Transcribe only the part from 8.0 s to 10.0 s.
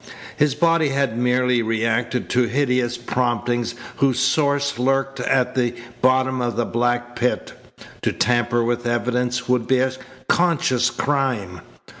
To tamper with evidence would be a